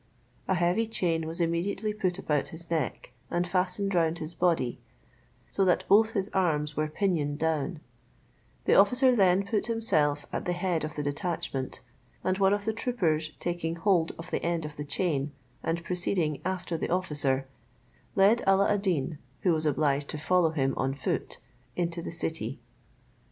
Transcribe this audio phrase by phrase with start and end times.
[0.47, 4.79] A heavy chain was immediately put about his neck, and fastened round his body,
[5.51, 7.81] so that both his arms were pinioned down;
[8.65, 11.81] the officer then put himself at the head of the detachment,
[12.23, 16.41] and one of the troopers taking hold of the end of the chain and proceeding
[16.43, 17.47] after the officer,
[18.15, 21.37] led Alla ad Deen, who was obliged to follow him on foot,
[21.75, 22.59] into the city.